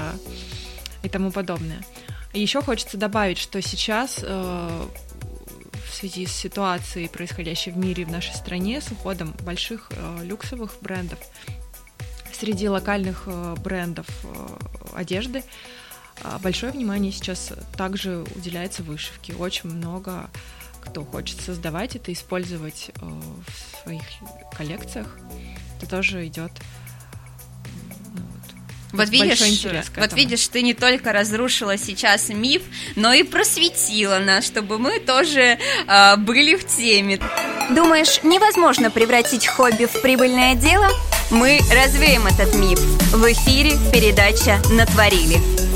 [1.03, 1.83] и тому подобное.
[2.33, 4.87] еще хочется добавить, что сейчас э,
[5.89, 10.77] в связи с ситуацией, происходящей в мире в нашей стране, с уходом больших э, люксовых
[10.81, 11.19] брендов,
[12.39, 14.47] среди локальных э, брендов э,
[14.95, 15.43] одежды
[16.23, 19.35] э, большое внимание сейчас также уделяется вышивке.
[19.35, 20.31] Очень много
[20.81, 24.05] кто хочет создавать это, использовать в своих
[24.57, 25.19] коллекциях.
[25.77, 26.53] Это тоже идет
[28.93, 29.43] вот видишь,
[29.97, 32.63] вот видишь, ты не только разрушила сейчас миф,
[32.97, 37.21] но и просветила нас, чтобы мы тоже э, были в теме.
[37.71, 40.89] Думаешь, невозможно превратить хобби в прибыльное дело?
[41.31, 42.79] Мы развеем этот миф.
[43.13, 45.68] В эфире передача «Натворили».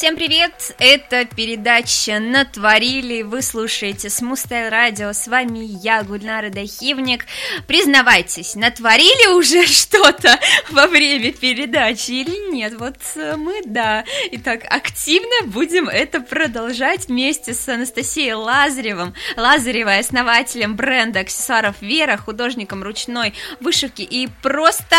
[0.00, 0.74] Всем привет!
[0.78, 3.20] Это передача «Натворили».
[3.20, 5.12] Вы слушаете Смустайл Радио.
[5.12, 7.26] С вами я, Гульнара Дахивник.
[7.66, 12.78] Признавайтесь, натворили уже что-то во время передачи или нет?
[12.78, 14.06] Вот э, мы, да.
[14.32, 19.12] Итак, активно будем это продолжать вместе с Анастасией Лазаревым.
[19.36, 24.96] Лазаревой, основателем бренда аксессуаров Вера, художником ручной вышивки и просто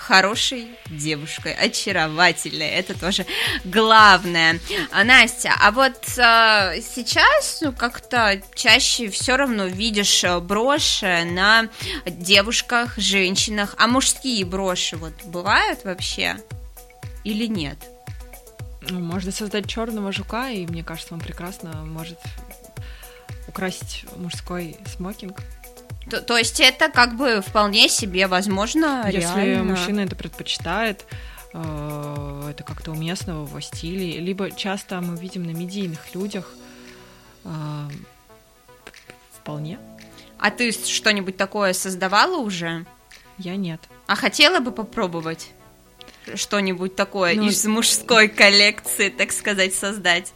[0.00, 3.26] хорошей девушкой, очаровательной, это тоже
[3.64, 4.58] главное.
[4.90, 11.68] А, Настя, а вот а, сейчас ну, как-то чаще все равно видишь э, броши на
[12.06, 16.36] девушках, женщинах, а мужские броши вот бывают вообще
[17.22, 17.78] или нет?
[18.88, 22.18] Ну, можно создать черного жука, и мне кажется, он прекрасно может
[23.46, 25.40] украсить мужской смокинг.
[26.10, 29.64] То, то есть это как бы вполне себе возможно Если реально.
[29.64, 31.04] мужчина это предпочитает,
[31.54, 34.18] э, это как-то уместно в его стиле.
[34.18, 36.52] Либо часто мы видим на медийных людях
[37.44, 37.50] э,
[39.32, 39.78] вполне.
[40.38, 42.84] А ты что-нибудь такое создавала уже?
[43.38, 43.80] Я нет.
[44.06, 45.50] А хотела бы попробовать
[46.34, 50.32] что-нибудь такое ну, из мужской коллекции, так сказать, создать?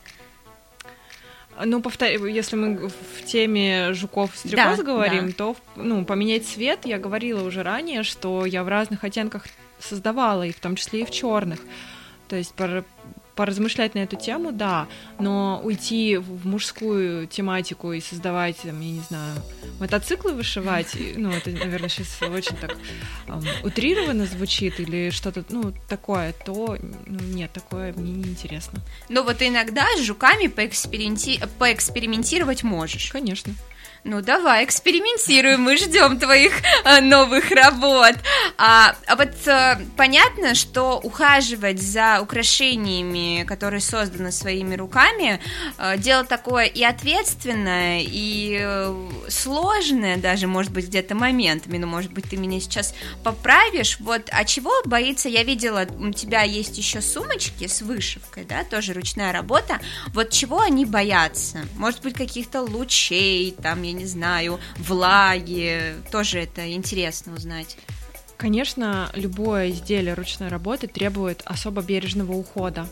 [1.63, 5.33] Ну, повторю, если мы в теме жуков-стрекоз Да, говорим, да.
[5.35, 9.47] то ну, поменять цвет, я говорила уже ранее, что я в разных оттенках
[9.79, 11.61] создавала, и в том числе и в черных.
[12.29, 12.55] То есть
[13.35, 14.87] поразмышлять на эту тему, да,
[15.19, 19.35] но уйти в мужскую тематику и создавать, там, я не знаю,
[19.81, 22.77] мотоциклы вышивать, ну, это, наверное, сейчас очень так
[23.29, 28.81] ам, утрированно звучит или что-то, ну, такое, то ну, нет, такое мне не интересно.
[29.09, 33.11] Но вот иногда с жуками поэксперименти- поэкспериментировать можешь.
[33.11, 33.55] Конечно.
[34.07, 36.53] Ну давай, экспериментируем, мы ждем твоих
[36.85, 38.13] э, новых работ.
[38.59, 45.41] А, а вот э, понятно, что ухаживать за украшениями, которые созданы своими руками,
[45.79, 48.93] э, дело такое и ответственное, и
[49.31, 53.99] сложное даже, может быть, где-то моментами, ну, может быть, ты меня сейчас поправишь.
[54.01, 58.93] Вот, а чего боится, я видела, у тебя есть еще сумочки с вышивкой, да, тоже
[58.93, 61.67] ручная работа, вот чего они боятся?
[61.77, 67.77] Может быть, каких-то лучей, там, я не знаю, влаги, тоже это интересно узнать.
[68.37, 72.87] Конечно, любое изделие ручной работы требует особо бережного ухода,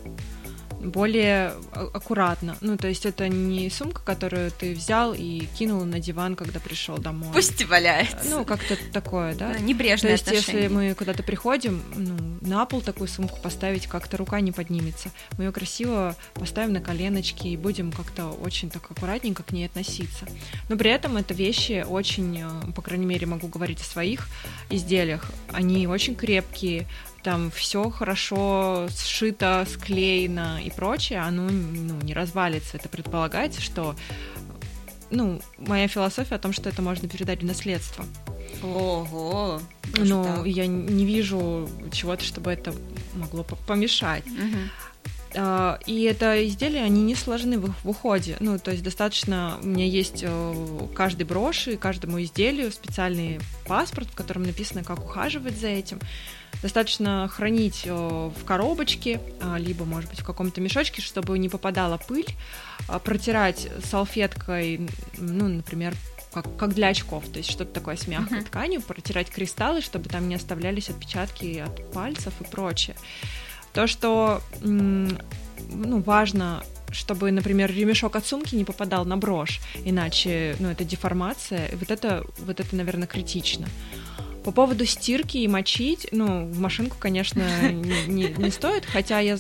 [0.83, 2.57] более а- аккуратно.
[2.61, 6.99] Ну, то есть это не сумка, которую ты взял и кинул на диван, когда пришел
[6.99, 7.31] домой.
[7.33, 8.29] Пусть валяется.
[8.29, 9.49] Ну, как-то такое, да?
[9.49, 10.63] Ну, То Небрежное есть, отношение.
[10.65, 15.11] если мы куда-то приходим, ну, на пол такую сумку поставить, как-то рука не поднимется.
[15.39, 20.27] Мы ее красиво поставим на коленочки и будем как-то очень так аккуратненько к ней относиться.
[20.69, 24.29] Но при этом это вещи очень, э, по крайней мере, могу говорить о своих
[24.71, 26.87] изделиях, они очень крепкие,
[27.23, 32.77] там все хорошо сшито, склеено и прочее, оно ну, не развалится.
[32.77, 33.95] Это предполагается, что
[35.11, 38.05] ну, моя философия о том, что это можно передать в наследство.
[38.63, 39.61] Ого.
[40.25, 40.47] так.
[40.47, 42.75] я не вижу чего-то, чтобы это
[43.15, 44.25] могло по- помешать.
[45.35, 48.37] А, И это изделия, они не сложны в, в уходе.
[48.41, 54.15] Ну, то есть достаточно, у меня есть э, каждой броши, каждому изделию специальный паспорт, в
[54.15, 56.01] котором написано, как ухаживать за этим.
[56.63, 61.99] Достаточно хранить э, в коробочке, а, либо, может быть, в каком-то мешочке, чтобы не попадала
[61.99, 62.29] пыль,
[62.89, 64.89] а, протирать салфеткой,
[65.19, 65.95] ну, например,
[66.33, 68.47] как, как для очков, то есть что-то такое с мягкой Мгм.
[68.47, 72.97] тканью, протирать кристаллы, чтобы там не оставлялись отпечатки от пальцев и прочее.
[73.75, 80.69] То, что ну, важно, чтобы, например, ремешок от сумки не попадал на брошь, иначе ну,
[80.69, 81.67] это деформация.
[81.67, 83.67] И вот это, вот это, наверное, критично.
[84.45, 89.39] По поводу стирки и мочить, ну, в машинку, конечно, не, не- не стоит, хотя я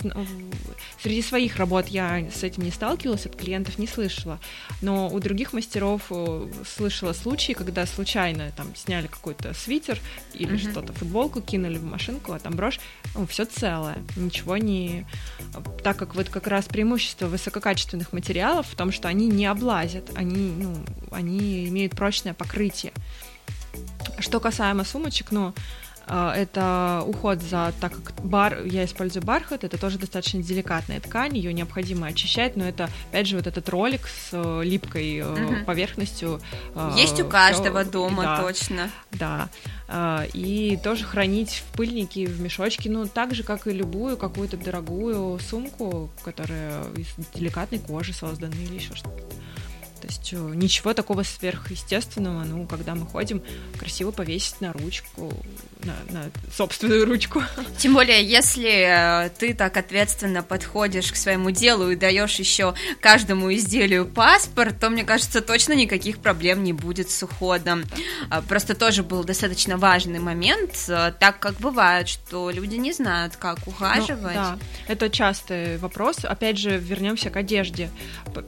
[1.03, 4.39] среди своих работ я с этим не сталкивалась, от клиентов не слышала,
[4.81, 9.99] но у других мастеров э, слышала случаи, когда случайно там сняли какой-то свитер
[10.35, 10.59] или Мгм.
[10.59, 12.79] что-то, футболку кинули в машинку, а там брошь,
[13.17, 15.05] ну, все целое, ничего не...
[15.83, 20.53] Так как вот как раз преимущество высококачественных материалов в том, что они не облазят, они,
[20.63, 20.77] ну,
[21.11, 22.93] они имеют прочное покрытие.
[24.23, 25.53] Что касаемо сумочек, ну,
[26.07, 31.37] э, это уход за, так как бар, я использую бархат, это тоже достаточно деликатная ткань,
[31.37, 35.65] ее необходимо очищать, но это, опять же, вот этот ролик с э, липкой Мгм.
[35.65, 36.41] поверхностью.
[36.97, 38.91] Есть у всё- каждого дома, да, точно.
[39.13, 39.49] Да.
[40.33, 45.39] И тоже хранить в пыльнике, в мешочке, ну, так же, как и любую какую-то дорогую
[45.41, 49.23] сумку, которая из деликатной кожи создана или еще что-то.
[50.03, 53.41] То есть э, ничего такого сверхъестественного, ну, когда мы ходим,
[53.79, 55.33] красиво повесить на ручку,
[55.85, 57.41] на, на собственную ручку.
[57.79, 63.55] Тем более, если э, ты так ответственно подходишь к своему делу и даешь еще каждому
[63.55, 67.85] изделию паспорт, то, мне кажется, точно никаких проблем не будет с уходом.
[68.29, 73.37] А, Просто тоже был достаточно важный момент, э, так как бывает, что люди не знают,
[73.37, 74.35] как Ну, ухаживать.
[74.35, 76.25] да, это частый вопрос.
[76.25, 77.89] Опять же, вернемся к одежде.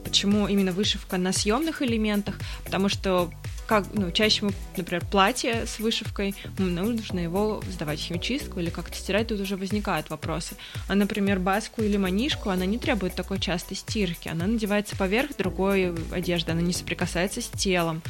[0.03, 2.35] Почему именно вышивка на съемных элементах?
[2.63, 3.29] Потому что
[3.67, 8.69] как, ну, чаще мы, например, платье с вышивкой, м, нужно его сдавать в химчистку или
[8.69, 10.55] как-то стирать, тут уже возникают вопросы.
[10.87, 15.95] А, например, баску или манишку, она не требует такой частой стирки, она надевается поверх другой
[16.11, 18.01] одежды, она не соприкасается с телом.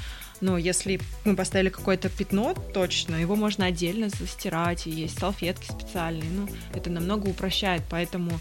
[0.42, 6.30] Но если мы поставили какое-то пятно, точно, его можно отдельно застирать, и есть салфетки специальные.
[6.30, 8.32] Ну, это намного упрощает, поэтому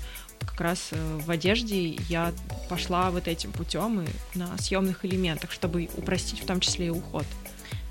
[0.40, 2.32] как раз э, в одежде я
[2.68, 7.24] пошла вот этим путем и на съемных элементах, чтобы упростить в том числе и уход.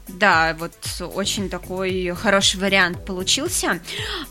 [0.07, 0.73] Да, вот
[1.15, 3.79] очень такой хороший вариант получился.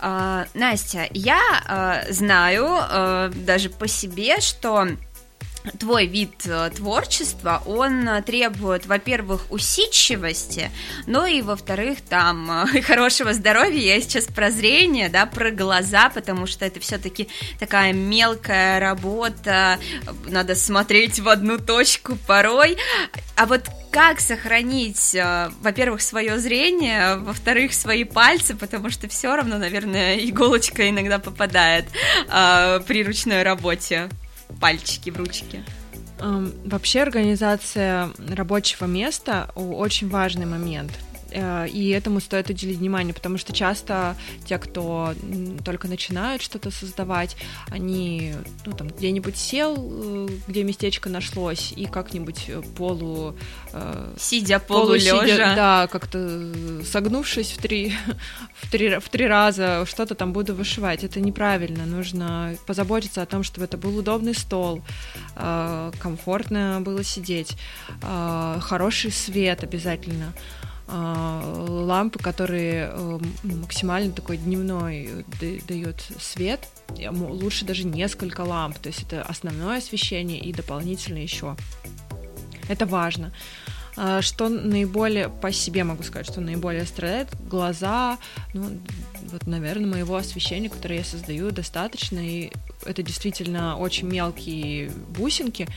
[0.00, 4.88] А, Настя, я а, знаю а, даже по себе, что
[5.78, 10.70] твой вид э, творчества, он э, требует, во-первых, усидчивости,
[11.06, 16.46] но и, во-вторых, там, э, хорошего здоровья, я сейчас про зрение, да, про глаза, потому
[16.46, 19.78] что это все-таки такая мелкая работа,
[20.26, 22.76] надо смотреть в одну точку порой,
[23.36, 25.14] а вот как сохранить,
[25.60, 31.84] во-первых, свое зрение, во-вторых, свои пальцы, потому что все равно, наверное, иголочка иногда попадает
[32.26, 34.08] при ручной работе
[34.60, 35.64] пальчики в ручки?
[36.18, 40.92] Вообще организация рабочего места очень важный момент.
[41.32, 45.14] Э, и этому стоит уделить внимание, потому что часто те, кто
[45.64, 47.36] только начинают что-то создавать,
[47.70, 48.34] они
[48.66, 53.34] ну, там где-нибудь сел, э, где местечко нашлось, и как-нибудь полу...
[53.72, 55.54] Э, сидя полулежа.
[55.54, 56.52] Да, как-то
[56.84, 57.94] согнувшись в три,
[58.54, 61.04] в, три, в три раза, что-то там буду вышивать.
[61.04, 61.86] Это неправильно.
[61.86, 64.82] Нужно позаботиться о том, чтобы это был удобный стол,
[65.34, 67.56] комфортно было сидеть,
[68.00, 70.32] хороший свет обязательно.
[70.88, 75.24] А, лампы, которые э, максимально такой дневной
[75.68, 76.68] дает свет.
[77.10, 81.56] Лучше даже несколько ламп, то есть это основное освещение и дополнительно еще.
[82.68, 83.32] Это важно.
[83.96, 88.18] А, что наиболее по себе могу сказать, что наиболее страдает глаза,
[88.54, 88.80] ну
[89.30, 92.52] вот, наверное, моего освещения, которое я создаю, достаточно, и
[92.84, 95.68] это действительно очень мелкие бусинки,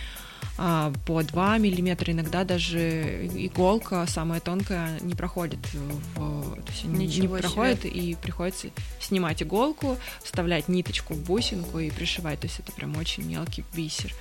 [0.58, 7.28] по 2 миллиметра, иногда даже иголка самая тонкая не проходит, в, то есть не, не
[7.28, 8.70] проходит и приходится
[9.02, 14.14] снимать иголку, вставлять ниточку в бусинку и пришивать, то есть это прям очень мелкий бисер.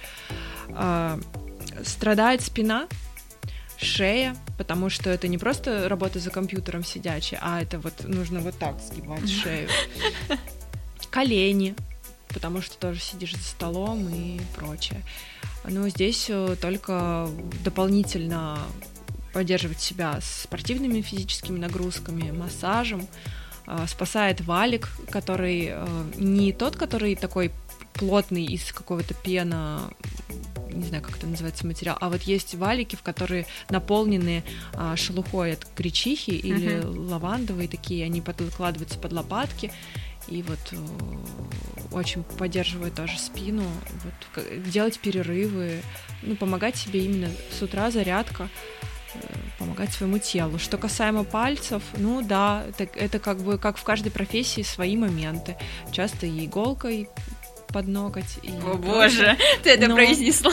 [0.70, 1.20] А,
[1.84, 2.88] страдает спина,
[3.76, 8.58] шея, потому что это не просто работа за компьютером сидячая, а это вот нужно вот
[8.58, 9.68] так сгибать шею.
[11.10, 11.76] Колени,
[12.28, 15.00] потому что тоже сидишь за столом и прочее.
[15.66, 17.28] Но здесь э, только
[17.64, 18.58] дополнительно
[19.32, 23.06] поддерживать себя спортивными физическими нагрузками, массажем.
[23.66, 25.86] Э, спасает валик, который э,
[26.16, 27.50] не тот, который такой
[27.94, 29.90] плотный из какого-то пена,
[30.70, 34.42] не знаю, как это называется материал, а вот есть валики, в которые наполнены
[34.72, 37.08] а, шелухой от гречихи или uh-huh.
[37.10, 39.70] лавандовые такие, они подкладываются под лопатки,
[40.28, 40.58] и вот
[41.92, 43.64] очень поддерживает тоже спину,
[44.04, 45.80] вот, делать перерывы,
[46.22, 48.48] ну, помогать себе именно с утра зарядка,
[49.14, 49.18] э,
[49.58, 50.58] помогать своему телу.
[50.58, 55.56] Что касаемо пальцев, ну да, это, это как бы как в каждой профессии свои моменты.
[55.92, 57.08] Часто и иголкой
[57.74, 58.38] под ноготь.
[58.42, 59.96] И О боже, ты это Но...
[59.96, 60.52] произнесла.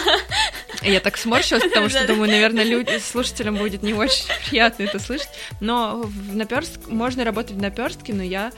[0.81, 5.29] Я так сморщилась, потому что думаю, наверное, люди, слушателям будет не очень приятно это слышать.
[5.59, 8.51] Но в наперстке можно работать в наперстке, но я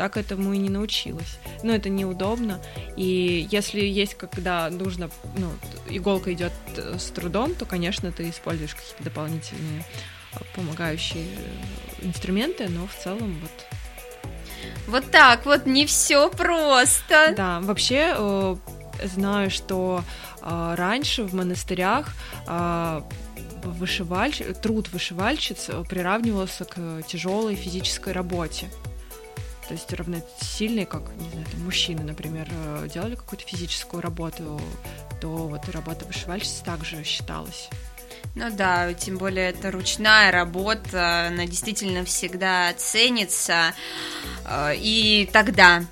[0.00, 1.36] так этому и не научилась.
[1.62, 2.58] Ну, это неудобно.
[2.96, 5.50] И если есть, когда нужно, ну,
[5.90, 9.84] иголка идет э, с трудом, то, конечно, ты используешь какие-то дополнительные
[10.32, 13.66] э, помогающие э, инструменты, но в целом вот
[14.86, 17.34] вот так вот, не все просто.
[17.36, 18.56] Да, вообще э,
[19.04, 20.02] знаю, что
[20.40, 22.08] э, раньше в монастырях
[22.48, 23.02] э,
[23.64, 24.32] вышиваль...
[24.62, 28.70] труд вышивальщиц приравнивался к тяжелой физической работе
[29.70, 34.60] то есть равносильные, как, не знаю, там, мужчины, например, э, делали какую-то физическую работу,
[35.20, 37.68] то вот работа вышивальщицы также считалась.
[38.34, 43.72] Ну да, тем более это ручная работа, она действительно всегда ценится.
[44.44, 45.84] Э, и тогда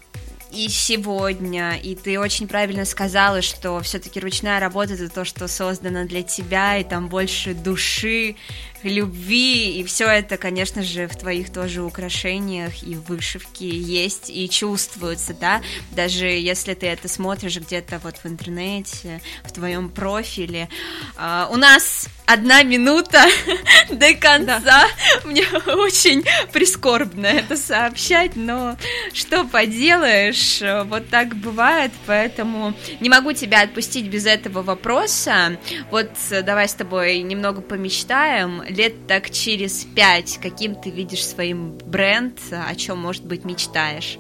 [0.51, 6.07] и сегодня, и ты очень правильно сказала, что все-таки ручная работа это то, что создано
[6.07, 8.35] для тебя, и там больше души,
[8.83, 15.35] любви, и все это, конечно же, в твоих тоже украшениях и вышивке есть и чувствуется,
[15.35, 15.63] да,
[15.93, 20.69] даже если ты это смотришь где-то вот в интернете, в твоем профиле.
[21.17, 23.25] Uh, у нас одна минута
[23.91, 24.61] до конца.
[24.61, 24.87] Да.
[25.25, 28.77] Мне очень прискорбно это сообщать, но
[29.15, 35.59] что поделаешь, вот так бывает, поэтому не могу тебя отпустить без этого вопроса.
[35.91, 42.39] Вот давай с тобой немного помечтаем лет так через пять, каким ты видишь своим бренд,
[42.51, 44.19] о чем, может быть, мечтаешь?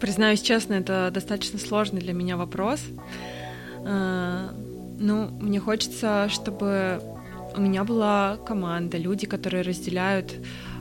[0.00, 2.80] Признаюсь честно, это достаточно сложный для меня вопрос.
[3.84, 4.54] А,
[4.98, 7.02] ну, мне хочется, чтобы
[7.54, 10.34] у меня была команда, люди, которые разделяют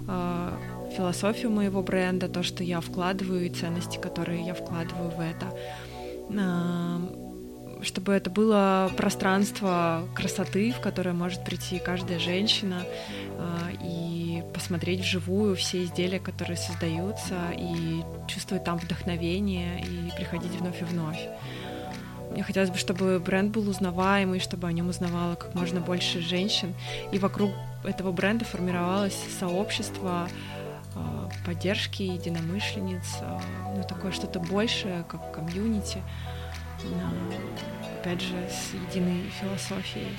[0.08, 0.58] а,
[0.96, 5.54] философию моего бренда, то, что я вкладываю и ценности, которые я вкладываю в это
[6.38, 7.29] а,
[7.82, 12.84] чтобы это было пространство красоты, в которое может прийти каждая женщина
[13.38, 20.82] а, и посмотреть вживую все изделия, которые создаются, и чувствовать там вдохновение и приходить вновь
[20.82, 21.20] и вновь.
[22.32, 26.74] мне хотелось бы, чтобы бренд был узнаваемый, чтобы о нем узнавало как можно больше женщин,
[27.12, 27.52] и вокруг
[27.84, 30.28] этого бренда формировалось сообщество
[30.96, 33.42] а, поддержки единомышленниц, а,
[33.76, 36.02] ну, такое что-то большее, как комьюнити,
[38.00, 40.16] опять же, с единой философией.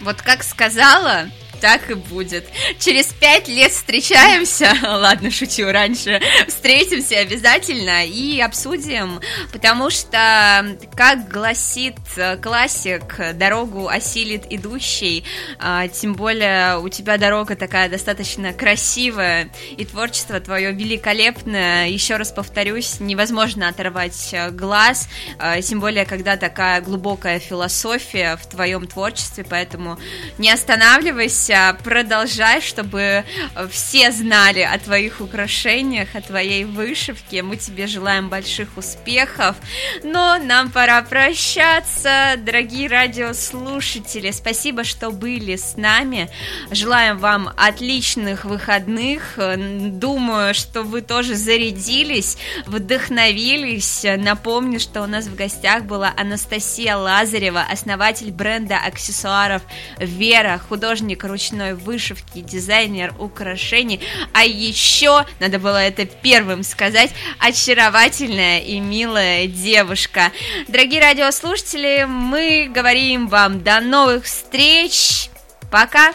[0.00, 1.26] Вот как сказала,
[1.60, 2.46] так и будет.
[2.78, 6.20] Через пять лет встречаемся, ладно, шучу, раньше.
[6.48, 9.20] Встретимся обязательно и обсудим,
[9.52, 11.96] потому что, как гласит
[12.42, 15.24] классик, дорогу осилит идущий,
[15.58, 22.32] а, тем более у тебя дорога такая достаточно красивая, и творчество твое великолепное, еще раз
[22.32, 29.98] повторюсь, невозможно оторвать глаз, а, тем более, когда такая глубокая философия в твоем творчестве, поэтому
[30.38, 33.24] не останавливайся, Катя, продолжай, чтобы
[33.70, 37.42] все знали о твоих украшениях, о твоей вышивке.
[37.42, 39.54] Мы тебе желаем больших успехов.
[40.02, 44.32] Но нам пора прощаться, дорогие радиослушатели.
[44.32, 46.28] Спасибо, что были с нами.
[46.72, 49.38] Желаем вам отличных выходных.
[49.38, 54.04] Думаю, что вы тоже зарядились, вдохновились.
[54.18, 59.62] Напомню, что у нас в гостях была Анастасия Лазарева, основатель бренда аксессуаров
[59.98, 64.00] Вера, художник ручной вышивки, дизайнер украшений,
[64.32, 70.32] а еще, надо было это первым сказать, очаровательная и милая девушка.
[70.66, 75.28] Дорогие радиослушатели, мы говорим вам до новых встреч.
[75.70, 76.12] Пока.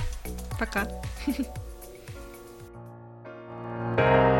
[0.60, 0.88] Пока.